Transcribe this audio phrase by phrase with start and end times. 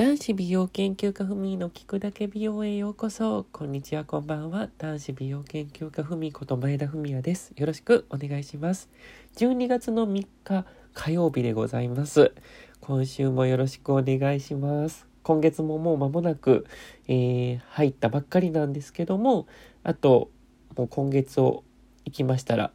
[0.00, 3.44] 男子美容研究家ふみの聞くだけ美容へようこそ。
[3.52, 4.70] こんにちは、こんばんは。
[4.78, 7.52] 男子美容研究家ふみこと前田文也です。
[7.54, 8.88] よろしくお願いします。
[9.36, 12.32] 12月の3日火曜日でございます。
[12.80, 15.06] 今週もよろしくお願いします。
[15.22, 16.64] 今月ももう間もなく、
[17.06, 19.46] えー、入ったばっかりなんですけども、
[19.82, 20.30] あと、
[20.78, 21.62] もう今月を
[22.06, 22.72] 行きましたら、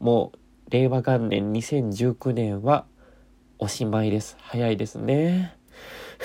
[0.00, 0.32] も
[0.66, 2.86] う令和元年2019年は
[3.58, 4.38] おしまいです。
[4.40, 5.60] 早いですね。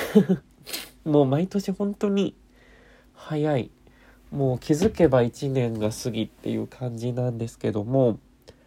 [1.06, 2.36] もう毎年本当に
[3.14, 3.72] 早い。
[4.32, 8.20] もう気づけば1年が過ぎっていう感じなんですけども、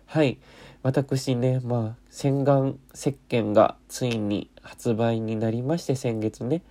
[0.06, 0.38] はい。
[0.82, 6.62] 私ね、まあ、洗顔石鹸がついに発売になりまして、先月ね。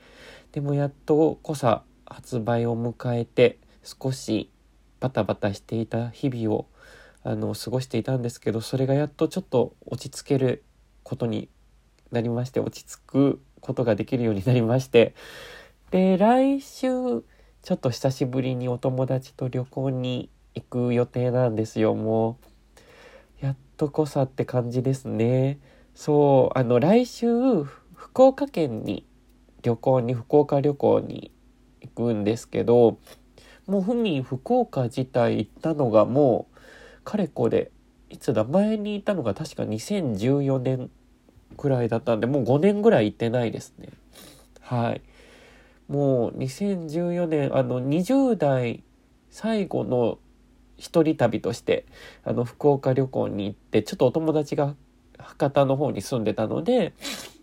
[0.52, 4.50] でもやっと濃さ発売を迎えて、少し
[5.00, 6.66] バタバタしていた日々を、
[7.24, 10.64] あの、過ごしていたんですけど、それがやっとちょっと落ち着ける
[11.04, 11.48] ことに
[12.12, 15.14] なりまして、落ち着くことができるようになりまして、
[15.92, 17.24] で、来週、
[17.62, 22.38] ちょっと久しぶりにお友達と旅行に行く予定なんですよ、も
[23.42, 23.46] う。
[23.46, 25.60] やっとこさって感じですね。
[25.96, 29.06] そう、あの、来週、福岡県に
[29.62, 31.32] 旅行に、福岡旅行に
[31.82, 33.00] 行くんですけど、
[33.68, 37.72] もうふみ福岡自体行ったのがもう、かれこれ、
[38.10, 40.90] いつだ、前にいたのが確か2014年
[41.60, 43.90] くらいだったんで、もう5年ぐらい行ってないですね。
[44.62, 45.02] はい。
[45.90, 48.82] もう2014年、あの、20代
[49.30, 50.20] 最後の
[50.78, 51.86] 一人旅として、
[52.24, 54.74] あの、福岡旅行に行って、ちょっとお友達が
[55.18, 56.94] 博多の方に住んでたので、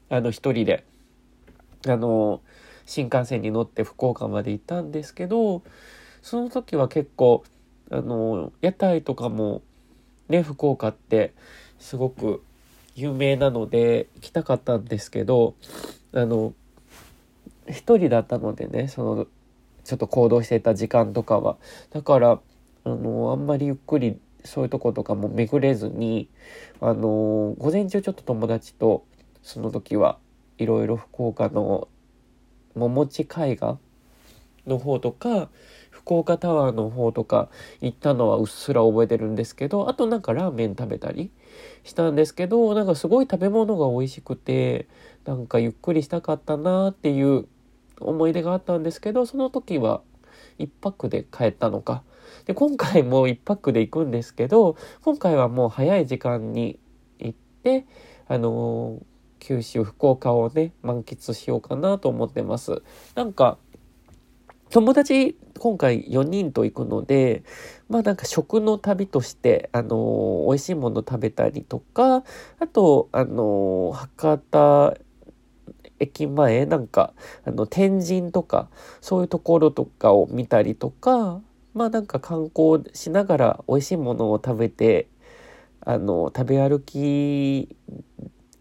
[0.09, 0.85] あの、一人で、
[1.87, 2.41] あの、
[2.87, 5.63] 新幹線に乗って福岡まで行ったんですけど、
[6.23, 7.45] その時は結構、
[7.91, 9.61] あの、屋台とかも、
[10.31, 11.35] ね、福岡って
[11.79, 12.43] すごく
[12.97, 15.55] 有名なので行きたかったんですけど、
[16.13, 16.55] あの、
[17.69, 19.27] 一人だったのでね、その、
[19.85, 21.59] ちょっと行動してた時間とかは。
[21.91, 22.41] だから、
[22.85, 26.31] あの、あんまりゆっくりそういうとことかも巡れずに、
[26.81, 29.05] あの、午前中ちょっと友達と、
[29.43, 30.19] その時は
[30.57, 31.89] いろいろ福岡の
[32.75, 33.75] 桃地海岸
[34.67, 35.51] の方とか、
[35.91, 37.49] 福岡タワーの方とか
[37.81, 41.31] 行ったのはうっすら覚えてるんですけど、あとなんかラーメン食べたり
[41.85, 44.89] したんですけど、なんかすごい食べ物が美味しくて、
[45.25, 47.47] なんかゆっくりしたかったなっていう
[48.01, 50.03] 思い出があったんですけど、その時は
[50.59, 52.03] 一泊で帰ったのか。
[52.45, 56.79] で、今回も一泊で行くんですけど、今回はもう早い時間に
[57.19, 57.87] 行って、
[58.29, 59.03] あのー、
[59.39, 62.83] 九州、福岡をね、満喫しようかなと思ってます。
[63.15, 63.59] なんか、
[64.71, 67.45] 友達、今回4人と行くので、
[67.89, 72.25] まあなんか食の旅として、あの、美味しいもの食べたりとか、
[72.59, 74.97] あと、あの、博多
[76.01, 78.69] 駅前、なんか、あの、天神とか、
[79.01, 81.41] そういうところとかを見たりとか、
[81.75, 85.09] まあなんか観光しながら美味しいものを食べて、
[85.81, 87.77] あの、食べ歩き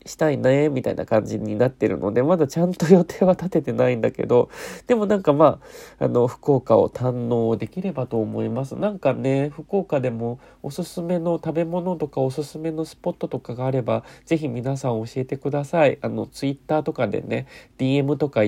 [0.06, 4.50] したいね、みたいな感じになってるので、まだちゃんと予定は立ててないんだけど、
[4.88, 5.60] でもなんかま
[6.00, 8.76] あ、あの、福岡を堪能できればと思います。
[8.76, 15.98] なんかね、福岡でもおすすめの食べ物とかおすすめのスポットとかがあれば、ぜひ皆さん教えてください。
[16.02, 18.42] あの、ツイッターとかでね、DM とか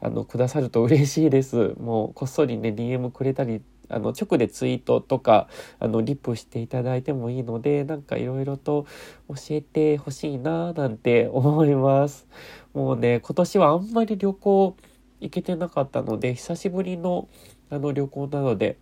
[0.00, 1.74] あの、くださると嬉しいです。
[1.80, 8.86] もう、こっそりね、DM くれたりあの、直でツイートとか、あの、リプしていただいてもいいので、なんかいろいろと
[9.28, 12.26] 教えてほしいななんて思います。
[12.74, 14.76] もうね、今年はあんまり旅行
[15.20, 17.28] 行けてなかったので、久しぶりの
[17.70, 18.78] あの旅行なので、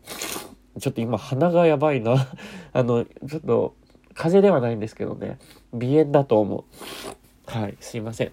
[0.79, 2.29] ちょっと今鼻がやばいな。
[2.73, 3.75] あの、ちょっと、
[4.15, 5.39] 風邪ではないんですけどね、
[5.73, 7.51] 鼻炎だと思う。
[7.51, 8.33] はい、すいません。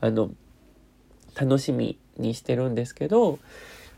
[0.00, 0.30] あの、
[1.34, 3.38] 楽しみにしてるんですけど、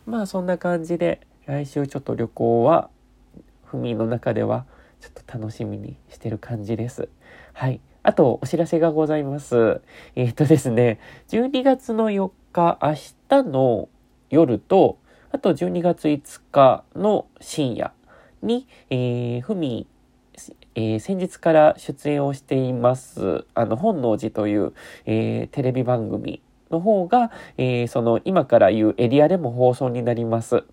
[0.07, 2.91] まあそんな感じで、来週ちょっと旅行は、
[3.65, 4.67] ふみの中では
[5.01, 7.09] ちょっと楽しみにしてる感じです。
[7.53, 7.81] はい。
[8.03, 9.81] あと、お知らせがございます。
[10.17, 10.99] えっ、ー、とですね、
[11.29, 12.95] 12月の4日、明
[13.29, 13.89] 日の
[14.29, 14.99] 夜と、
[15.31, 17.93] あと12月5日の深夜
[18.43, 19.87] に、えー、ふみ、
[20.75, 24.73] えー、先日から出演をしています、あの、本能寺という、
[25.05, 26.43] えー、テレビ番組
[26.73, 30.65] の方が、えー、その今から言うエリアでも放送になります。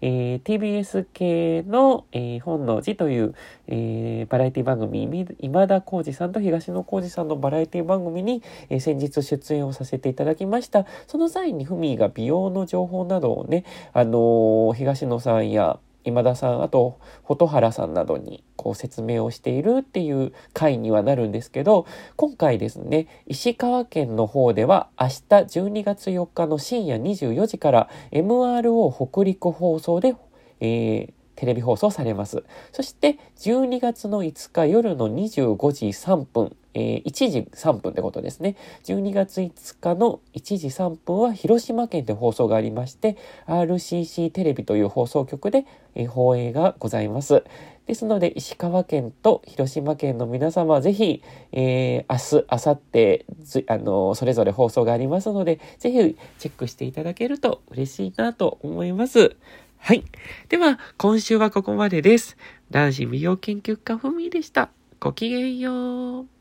[0.00, 3.34] えー、TBS 系の、えー、本能寺という、
[3.66, 10.86] えー、バラエティ番組、今田耕司さんと東野浩二さんのバラエティ番組に、えー、先日出演をさせていただきました。
[11.06, 30.14] その際にふみが美容の情報などをね、あのー、東野さんや今田さん、あと、蛍原さんなどにこう説明をしているっていう回にはなるんですけど、今回ですね、石川県の方では明日12月4日の深夜24時から MRO 北陸放送で、
[30.60, 32.42] えーテレビ放送されます。
[32.72, 38.54] そして、12月の5日夜の25時3分、えー、1時3分ってことですね。
[38.84, 43.16] 12月5日の1時3分は広島県で放送がありまして、
[43.46, 45.66] RCC テレビという放送局で、
[45.96, 47.42] えー、放映がございます。
[47.86, 51.22] ですので、石川県と広島県の皆様、ぜひ、
[51.52, 59.36] えー、明日、明後日、あの、それぞれ放送がありますので、ぜひチェックしていただけると嬉しいなと思います。
[59.78, 60.04] はい。
[60.48, 62.36] では、今週はここまでです。
[62.70, 64.70] 男子美容研究家ふみでした。
[65.00, 66.37] ごきげんよう。